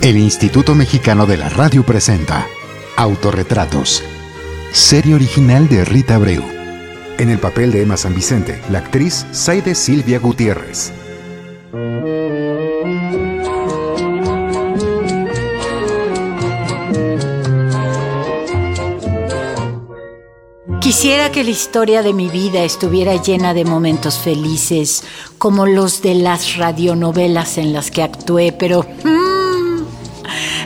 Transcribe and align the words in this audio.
El 0.00 0.16
Instituto 0.18 0.74
Mexicano 0.74 1.26
de 1.26 1.36
la 1.36 1.48
Radio 1.48 1.84
presenta 1.84 2.46
Autorretratos. 2.96 4.02
Serie 4.72 5.14
original 5.14 5.68
de 5.68 5.84
Rita 5.84 6.14
Abreu. 6.14 6.44
En 7.18 7.30
el 7.30 7.38
papel 7.38 7.72
de 7.72 7.82
Emma 7.82 7.96
San 7.96 8.14
Vicente, 8.14 8.60
la 8.70 8.78
actriz 8.78 9.26
Saide 9.32 9.74
Silvia 9.74 10.18
Gutiérrez. 10.18 10.92
Quisiera 20.80 21.32
que 21.32 21.42
la 21.42 21.50
historia 21.50 22.02
de 22.02 22.12
mi 22.12 22.28
vida 22.28 22.62
estuviera 22.62 23.20
llena 23.20 23.54
de 23.54 23.64
momentos 23.64 24.18
felices, 24.18 25.02
como 25.36 25.66
los 25.66 26.00
de 26.00 26.14
las 26.14 26.56
radionovelas 26.56 27.58
en 27.58 27.72
las 27.72 27.90
que 27.90 28.02
actué, 28.02 28.52
pero 28.52 28.86
mm, 29.04 29.25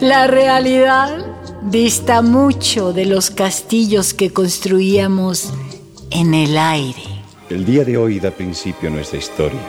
la 0.00 0.26
realidad 0.26 1.24
dista 1.62 2.22
mucho 2.22 2.92
de 2.92 3.06
los 3.06 3.30
castillos 3.30 4.14
que 4.14 4.32
construíamos 4.32 5.52
en 6.10 6.34
el 6.34 6.56
aire. 6.58 7.02
El 7.48 7.64
día 7.64 7.84
de 7.84 7.96
hoy 7.96 8.20
da 8.20 8.30
principio 8.30 8.88
a 8.88 8.92
nuestra 8.92 9.18
historia. 9.18 9.60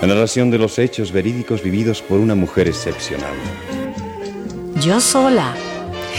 La 0.00 0.08
narración 0.08 0.50
de 0.50 0.58
los 0.58 0.78
hechos 0.78 1.12
verídicos 1.12 1.62
vividos 1.62 2.02
por 2.02 2.20
una 2.20 2.34
mujer 2.34 2.68
excepcional. 2.68 3.34
Yo 4.80 5.00
sola, 5.00 5.54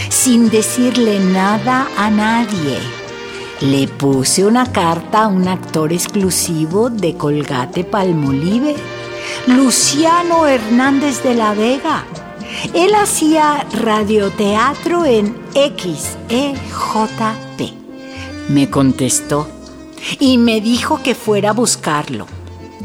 sin 0.08 0.50
decirle 0.50 1.20
nada 1.20 1.88
a 1.96 2.10
nadie. 2.10 2.78
Le 3.60 3.88
puse 3.88 4.44
una 4.44 4.70
carta 4.70 5.24
a 5.24 5.28
un 5.28 5.48
actor 5.48 5.92
exclusivo 5.92 6.90
de 6.90 7.14
Colgate 7.14 7.84
Palmolive, 7.84 8.76
Luciano 9.46 10.46
Hernández 10.46 11.22
de 11.22 11.34
la 11.34 11.54
Vega. 11.54 12.04
Él 12.74 12.94
hacía 12.94 13.66
radioteatro 13.72 15.04
en 15.04 15.36
XEJP. 15.52 16.58
Me 18.48 18.70
contestó 18.70 19.48
y 20.18 20.38
me 20.38 20.60
dijo 20.60 21.02
que 21.02 21.14
fuera 21.14 21.50
a 21.50 21.52
buscarlo. 21.52 22.26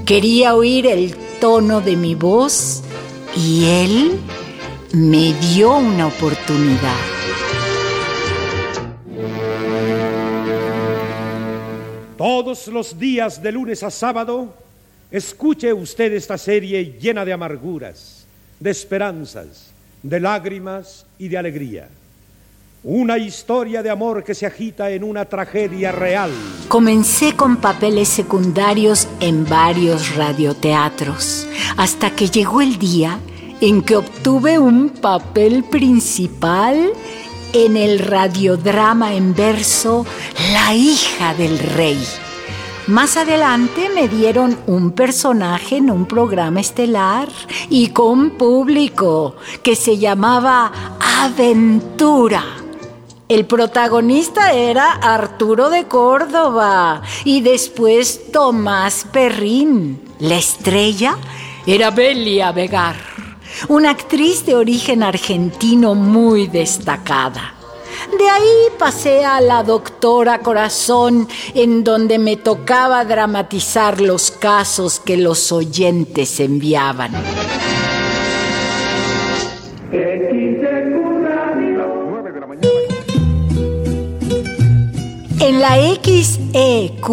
Quería 0.06 0.56
oír 0.56 0.88
el 0.88 1.16
tono 1.40 1.82
de 1.82 1.96
mi 1.96 2.16
voz 2.16 2.84
y 3.36 3.66
él 3.66 4.20
me 4.94 5.34
dio 5.34 5.78
una 5.78 6.08
oportunidad. 6.08 6.96
Todos 12.18 12.68
los 12.68 12.98
días 12.98 13.42
de 13.42 13.52
lunes 13.52 13.84
a 13.84 13.90
sábado, 13.90 14.54
escuche 15.12 15.74
usted 15.74 16.14
esta 16.14 16.38
serie 16.38 16.98
llena 17.00 17.26
de 17.26 17.34
amarguras, 17.34 18.26
de 18.64 18.72
esperanzas, 18.72 19.74
de 20.02 20.22
lágrimas 20.22 21.06
y 21.20 21.28
de 21.28 21.38
alegría. 21.38 21.90
Una 22.82 23.18
historia 23.18 23.84
de 23.84 23.90
amor 23.90 24.24
que 24.24 24.34
se 24.34 24.46
agita 24.46 24.90
en 24.90 25.04
una 25.04 25.26
tragedia 25.26 25.92
real. 25.92 26.32
Comencé 26.70 27.36
con 27.36 27.58
papeles 27.58 28.08
secundarios 28.08 29.10
en 29.20 29.44
varios 29.44 30.16
radioteatros, 30.16 31.46
hasta 31.76 32.16
que 32.16 32.30
llegó 32.30 32.62
el 32.62 32.80
día 32.80 33.20
en 33.60 33.82
que 33.82 33.98
obtuve 33.98 34.58
un 34.60 34.92
papel 34.92 35.66
principal 35.66 36.94
en 37.52 37.76
el 37.76 38.00
radiodrama 38.00 39.14
en 39.14 39.36
verso 39.36 40.06
La 40.54 40.74
hija 40.74 41.34
del 41.34 41.60
rey. 41.60 42.00
Más 42.88 43.16
adelante 43.16 43.90
me 43.96 44.10
dieron 44.10 44.60
un 44.68 44.92
personaje 44.92 45.78
en 45.78 45.90
un 45.90 46.06
programa 46.06 46.60
estelar 46.60 47.30
y 47.70 47.90
con 47.90 48.32
público 48.32 49.38
que 49.64 49.78
se 49.78 49.98
llamaba 49.98 50.70
Aventura. 51.22 52.44
El 53.30 53.46
protagonista 53.46 54.52
era 54.52 54.92
Arturo 54.92 55.70
de 55.70 55.86
Córdoba 55.86 57.02
y 57.24 57.40
después 57.40 58.30
Tomás 58.34 59.08
Perrín. 59.14 60.02
La 60.20 60.36
estrella 60.36 61.16
era 61.66 61.90
Belia 61.90 62.52
Vegar, 62.52 62.98
una 63.70 63.92
actriz 63.92 64.46
de 64.46 64.56
origen 64.56 65.04
argentino 65.04 65.96
muy 65.96 66.48
destacada. 66.48 67.63
De 68.18 68.30
ahí 68.30 68.70
pasé 68.78 69.26
a 69.26 69.42
la 69.42 69.64
doctora 69.64 70.40
Corazón, 70.40 71.28
en 71.56 71.84
donde 71.84 72.20
me 72.20 72.38
tocaba 72.38 73.04
dramatizar 73.06 74.00
los 74.00 74.30
casos 74.30 75.00
que 75.00 75.18
los 75.18 75.52
oyentes 75.52 76.40
enviaban. 76.40 77.12
En 85.40 85.60
la 85.60 85.76
XEQ 86.02 87.08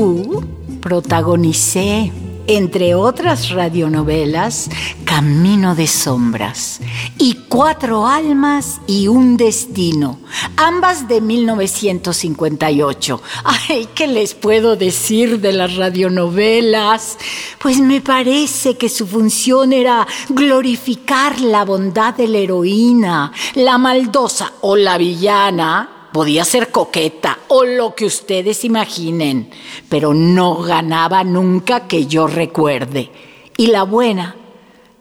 protagonicé, 0.81 2.13
entre 2.57 2.97
otras 2.97 3.51
radionovelas, 3.51 4.69
Camino 5.05 5.77
de 5.77 5.87
Sombras 5.87 6.81
y 7.17 7.35
Cuatro 7.49 8.09
Almas 8.09 8.81
y 8.89 9.07
un 9.07 9.37
Destino, 9.37 10.19
ambas 10.57 11.07
de 11.07 11.21
1958. 11.21 13.23
Ay, 13.45 13.89
¿qué 13.95 14.09
les 14.09 14.35
puedo 14.35 14.75
decir 14.75 15.41
de 15.41 15.53
las 15.53 15.77
radionovelas? 15.77 17.19
Pues 17.61 17.79
me 17.79 18.01
parece 18.01 18.77
que 18.77 18.89
su 18.89 19.07
función 19.07 19.73
era 19.73 20.09
glorificar 20.29 21.41
la 21.41 21.65
bondad 21.65 22.15
de 22.15 22.27
la 22.27 22.39
heroína, 22.39 23.31
la 23.55 23.79
maldosa 23.79 24.55
o 24.61 24.75
la 24.75 24.99
villana 24.99 26.00
podía 26.13 26.45
ser 26.45 26.71
coqueta 26.71 27.39
o 27.49 27.65
lo 27.65 27.95
que 27.95 28.07
ustedes 28.07 28.65
imaginen, 28.65 29.51
pero 29.89 30.15
no 30.15 30.57
ganaba 30.63 31.25
nunca 31.25 31.87
que 31.87 32.07
yo 32.07 32.27
recuerde. 32.27 33.11
Y 33.57 33.69
la 33.69 33.83
buena, 33.83 34.37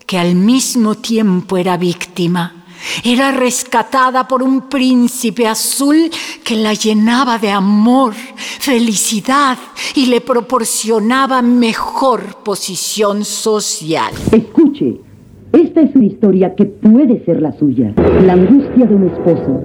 que 0.05 0.17
al 0.17 0.35
mismo 0.35 0.95
tiempo 0.95 1.57
era 1.57 1.77
víctima, 1.77 2.65
era 3.03 3.31
rescatada 3.31 4.27
por 4.27 4.41
un 4.41 4.69
príncipe 4.69 5.47
azul 5.47 6.09
que 6.43 6.55
la 6.55 6.73
llenaba 6.73 7.37
de 7.37 7.51
amor, 7.51 8.13
felicidad 8.15 9.57
y 9.95 10.05
le 10.05 10.21
proporcionaba 10.21 11.41
mejor 11.41 12.37
posición 12.43 13.25
social. 13.25 14.13
Escuche. 14.31 15.08
Esta 15.51 15.81
es 15.81 15.95
una 15.95 16.05
historia 16.05 16.53
que 16.53 16.65
puede 16.65 17.25
ser 17.25 17.41
la 17.41 17.51
suya. 17.57 17.91
La 18.23 18.33
angustia 18.33 18.85
de 18.85 18.93
un 18.93 19.07
esposo 19.07 19.59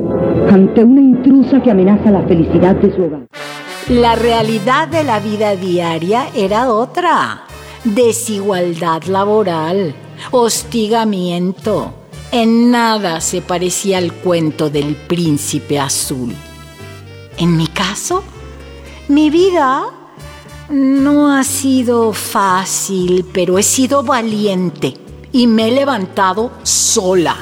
ante 0.51 0.83
una 0.83 1.03
intrusa 1.03 1.63
que 1.63 1.71
amenaza 1.71 2.11
la 2.11 2.23
felicidad 2.23 2.75
de 2.77 2.95
su 2.95 3.03
hogar. 3.03 3.27
La 3.91 4.17
realidad 4.17 4.89
de 4.89 5.05
la 5.05 5.21
vida 5.21 5.57
diaria 5.57 6.29
era 6.35 6.73
otra. 6.73 7.43
Desigualdad 7.85 9.03
laboral, 9.05 9.95
hostigamiento. 10.31 11.93
En 12.33 12.71
nada 12.71 13.21
se 13.21 13.43
parecía 13.43 13.99
al 13.99 14.11
cuento 14.13 14.71
del 14.71 14.97
príncipe 14.97 15.79
azul. 15.79 16.33
En 17.37 17.59
mi 17.59 17.67
caso, 17.67 18.25
mi 19.09 19.29
vida 19.29 19.83
no 20.71 21.31
ha 21.31 21.45
sido 21.45 22.15
fácil, 22.15 23.27
pero 23.35 23.59
he 23.59 23.63
sido 23.63 24.03
valiente 24.03 25.04
y 25.35 25.49
me 25.49 25.67
he 25.67 25.71
levantado 25.73 26.53
sola. 26.63 27.37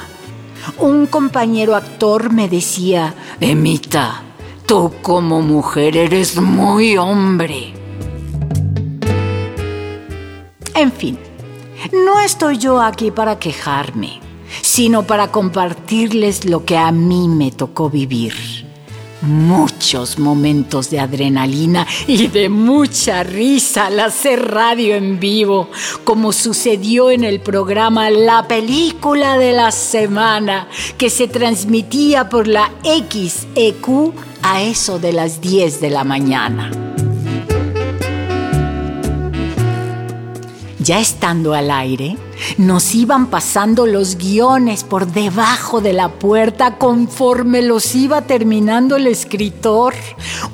Un 0.79 1.05
compañero 1.05 1.75
actor 1.75 2.33
me 2.33 2.49
decía, 2.49 3.13
Emita, 3.39 4.23
tú 4.65 4.91
como 5.03 5.43
mujer 5.43 5.95
eres 5.95 6.41
muy 6.41 6.97
hombre. 6.97 7.71
En 10.73 10.91
fin, 10.91 11.19
no 11.93 12.19
estoy 12.19 12.57
yo 12.57 12.81
aquí 12.81 13.11
para 13.11 13.37
quejarme, 13.37 14.19
sino 14.63 15.03
para 15.03 15.27
compartirles 15.27 16.45
lo 16.45 16.65
que 16.65 16.77
a 16.77 16.91
mí 16.91 17.27
me 17.27 17.51
tocó 17.51 17.91
vivir 17.91 18.33
muchos 19.23 20.19
momentos 20.19 20.89
de 20.89 20.99
adrenalina 20.99 21.87
y 22.07 22.27
de 22.27 22.49
mucha 22.49 23.23
risa 23.23 23.87
al 23.87 23.99
hacer 23.99 24.51
radio 24.51 24.95
en 24.95 25.19
vivo, 25.19 25.69
como 26.03 26.31
sucedió 26.31 27.09
en 27.09 27.23
el 27.23 27.39
programa 27.39 28.09
La 28.09 28.47
Película 28.47 29.37
de 29.37 29.53
la 29.53 29.71
Semana, 29.71 30.67
que 30.97 31.09
se 31.09 31.27
transmitía 31.27 32.29
por 32.29 32.47
la 32.47 32.71
XEQ 32.83 34.13
a 34.41 34.61
eso 34.61 34.99
de 34.99 35.13
las 35.13 35.41
10 35.41 35.79
de 35.79 35.89
la 35.89 36.03
mañana. 36.03 36.71
Ya 40.79 40.99
estando 40.99 41.53
al 41.53 41.71
aire, 41.71 42.17
Nos 42.57 42.93
iban 42.95 43.27
pasando 43.27 43.85
los 43.85 44.17
guiones 44.17 44.83
por 44.83 45.07
debajo 45.07 45.81
de 45.81 45.93
la 45.93 46.09
puerta 46.09 46.77
conforme 46.77 47.61
los 47.61 47.95
iba 47.95 48.21
terminando 48.21 48.95
el 48.95 49.07
escritor. 49.07 49.93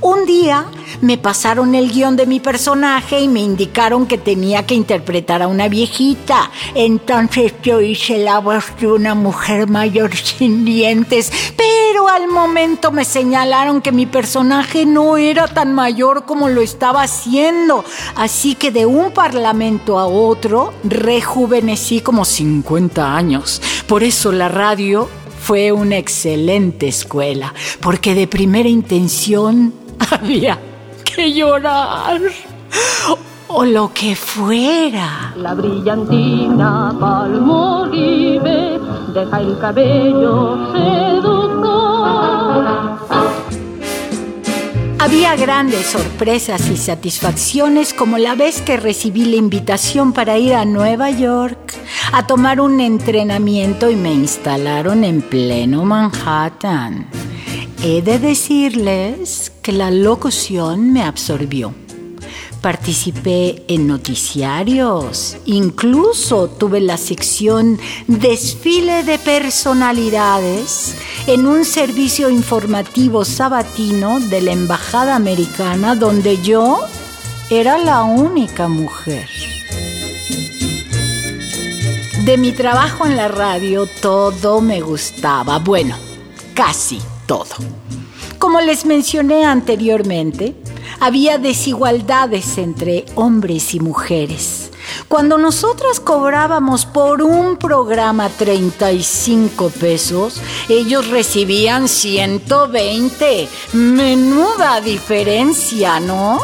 Un 0.01 0.25
día 0.25 0.65
me 1.01 1.17
pasaron 1.17 1.75
el 1.75 1.91
guion 1.91 2.15
de 2.15 2.25
mi 2.25 2.39
personaje 2.39 3.19
y 3.19 3.27
me 3.27 3.41
indicaron 3.41 4.05
que 4.05 4.17
tenía 4.17 4.65
que 4.65 4.75
interpretar 4.75 5.41
a 5.41 5.47
una 5.47 5.67
viejita. 5.67 6.51
Entonces 6.75 7.53
yo 7.63 7.81
hice 7.81 8.17
la 8.17 8.39
voz 8.39 8.65
de 8.79 8.87
una 8.87 9.15
mujer 9.15 9.67
mayor 9.67 10.15
sin 10.15 10.65
dientes, 10.65 11.31
pero 11.55 11.88
al 12.09 12.27
momento 12.27 12.91
me 12.91 13.05
señalaron 13.05 13.81
que 13.81 13.91
mi 13.91 14.05
personaje 14.05 14.85
no 14.85 15.17
era 15.17 15.47
tan 15.47 15.73
mayor 15.73 16.25
como 16.25 16.49
lo 16.49 16.61
estaba 16.61 17.03
haciendo. 17.03 17.83
Así 18.15 18.55
que 18.55 18.71
de 18.71 18.85
un 18.85 19.11
parlamento 19.11 19.99
a 19.99 20.05
otro 20.05 20.73
rejuvenecí 20.83 22.01
como 22.01 22.25
50 22.25 23.15
años. 23.15 23.61
Por 23.87 24.03
eso 24.03 24.31
la 24.31 24.49
radio 24.49 25.09
fue 25.39 25.71
una 25.71 25.97
excelente 25.97 26.87
escuela, 26.87 27.53
porque 27.81 28.13
de 28.13 28.27
primera 28.27 28.69
intención 28.69 29.73
había 30.11 30.59
que 31.03 31.33
llorar. 31.33 32.21
O 33.47 33.65
lo 33.65 33.91
que 33.91 34.15
fuera. 34.15 35.33
La 35.35 35.55
brillantina 35.55 36.95
palmolive 36.99 38.79
deja 39.11 39.41
el 39.41 39.57
cabello. 39.57 41.08
Había 45.01 45.37
grandes 45.37 45.85
sorpresas 45.85 46.69
y 46.69 46.75
satisfacciones 46.75 47.93
como 47.93 48.17
la 48.17 48.35
vez 48.35 48.61
que 48.61 48.75
recibí 48.75 49.23
la 49.23 49.37
invitación 49.37 50.11
para 50.11 50.37
ir 50.37 50.53
a 50.53 50.65
Nueva 50.65 51.09
York 51.09 51.73
a 52.11 52.27
tomar 52.27 52.59
un 52.59 52.81
entrenamiento 52.81 53.89
y 53.89 53.95
me 53.95 54.13
instalaron 54.13 55.05
en 55.05 55.21
pleno 55.21 55.85
Manhattan. 55.85 57.07
He 57.81 58.01
de 58.01 58.19
decirles 58.19 59.53
que 59.61 59.71
la 59.71 59.89
locución 59.89 60.91
me 60.91 61.01
absorbió. 61.03 61.73
Participé 62.61 63.63
en 63.69 63.87
noticiarios, 63.87 65.37
incluso 65.45 66.49
tuve 66.49 66.81
la 66.81 66.97
sección 66.97 67.79
Desfile 68.07 69.03
de 69.03 69.17
Personalidades 69.17 70.93
en 71.25 71.47
un 71.47 71.63
servicio 71.63 72.29
informativo 72.29 73.23
sabatino 73.23 74.19
de 74.19 74.41
la 74.41 74.51
Embajada 74.51 75.15
Americana 75.15 75.95
donde 75.95 76.41
yo 76.41 76.81
era 77.49 77.77
la 77.77 78.03
única 78.03 78.67
mujer. 78.67 79.29
De 82.25 82.37
mi 82.37 82.51
trabajo 82.51 83.05
en 83.05 83.15
la 83.15 83.29
radio 83.29 83.87
todo 84.01 84.59
me 84.59 84.81
gustaba, 84.81 85.59
bueno, 85.59 85.95
casi 86.53 86.99
todo. 87.25 87.55
Como 88.37 88.59
les 88.59 88.85
mencioné 88.85 89.45
anteriormente, 89.45 90.55
había 90.99 91.37
desigualdades 91.37 92.57
entre 92.57 93.05
hombres 93.15 93.73
y 93.73 93.79
mujeres. 93.79 94.71
Cuando 95.07 95.37
nosotras 95.37 95.99
cobrábamos 95.99 96.85
por 96.85 97.21
un 97.21 97.57
programa 97.57 98.29
35 98.29 99.69
pesos, 99.69 100.41
ellos 100.67 101.07
recibían 101.07 101.87
120. 101.87 103.47
Menuda 103.73 104.81
diferencia, 104.81 105.99
¿no? 105.99 106.39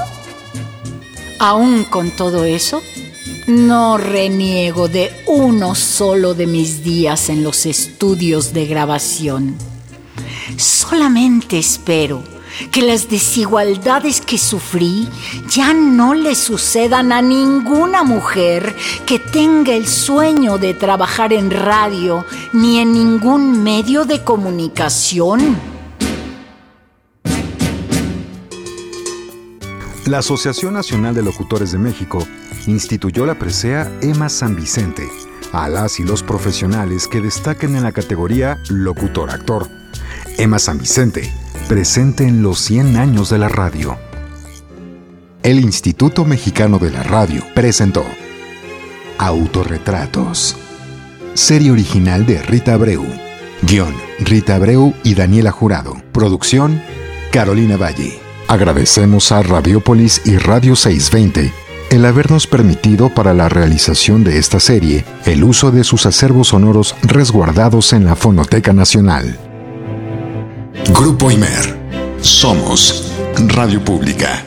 Aún 1.39 1.83
con 1.85 2.11
todo 2.11 2.45
eso, 2.45 2.81
no 3.47 3.97
reniego 3.97 4.87
de 4.87 5.11
uno 5.27 5.75
solo 5.75 6.33
de 6.33 6.47
mis 6.47 6.83
días 6.83 7.29
en 7.29 7.43
los 7.43 7.65
estudios 7.65 8.53
de 8.53 8.65
grabación. 8.65 9.55
Solamente 10.57 11.59
espero 11.59 12.34
que 12.71 12.81
las 12.81 13.09
desigualdades 13.09 14.21
que 14.21 14.37
sufrí 14.37 15.07
ya 15.49 15.73
no 15.73 16.13
le 16.13 16.35
sucedan 16.35 17.11
a 17.11 17.21
ninguna 17.21 18.03
mujer 18.03 18.75
que 19.05 19.19
tenga 19.19 19.73
el 19.73 19.87
sueño 19.87 20.57
de 20.57 20.73
trabajar 20.73 21.33
en 21.33 21.51
radio 21.51 22.25
ni 22.53 22.79
en 22.79 22.93
ningún 22.93 23.63
medio 23.63 24.05
de 24.05 24.23
comunicación. 24.23 25.57
La 30.05 30.19
Asociación 30.19 30.75
Nacional 30.75 31.15
de 31.15 31.23
Locutores 31.23 31.71
de 31.71 31.79
México 31.79 32.19
instituyó 32.67 33.25
la 33.25 33.39
presea 33.39 33.91
EMA 34.01 34.29
San 34.29 34.55
Vicente 34.55 35.09
a 35.51 35.69
las 35.69 35.99
y 35.99 36.03
los 36.03 36.21
profesionales 36.21 37.07
que 37.07 37.21
destaquen 37.21 37.75
en 37.75 37.83
la 37.83 37.91
categoría 37.91 38.59
locutor-actor. 38.69 39.67
EMA 40.37 40.59
San 40.59 40.77
Vicente, 40.77 41.33
presente 41.67 42.25
en 42.25 42.43
los 42.43 42.59
100 42.59 42.95
años 42.97 43.29
de 43.29 43.39
la 43.39 43.49
radio. 43.49 43.97
El 45.41 45.59
Instituto 45.59 46.23
Mexicano 46.23 46.77
de 46.77 46.91
la 46.91 47.03
Radio 47.03 47.43
presentó 47.55 48.03
Autorretratos. 49.17 50.55
Serie 51.33 51.71
original 51.71 52.25
de 52.25 52.41
Rita 52.41 52.73
Abreu. 52.73 53.03
Guión, 53.63 53.95
Rita 54.19 54.55
Abreu 54.55 54.93
y 55.03 55.15
Daniela 55.15 55.51
Jurado. 55.51 55.95
Producción, 56.11 56.81
Carolina 57.31 57.77
Valle. 57.77 58.19
Agradecemos 58.47 59.31
a 59.31 59.41
Radiopolis 59.41 60.21
y 60.25 60.37
Radio 60.37 60.75
620 60.75 61.51
el 61.89 62.05
habernos 62.05 62.47
permitido 62.47 63.09
para 63.09 63.33
la 63.33 63.47
realización 63.47 64.23
de 64.23 64.37
esta 64.37 64.59
serie 64.59 65.05
el 65.25 65.43
uso 65.43 65.71
de 65.71 65.83
sus 65.83 66.05
acervos 66.05 66.49
sonoros 66.49 66.95
resguardados 67.03 67.93
en 67.93 68.05
la 68.05 68.15
Fonoteca 68.15 68.73
Nacional. 68.73 69.54
Grupo 70.83 71.31
Imer. 71.31 71.77
Somos 72.21 73.11
Radio 73.49 73.81
Pública. 73.81 74.44